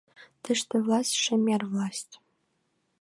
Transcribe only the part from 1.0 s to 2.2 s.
Шемер власть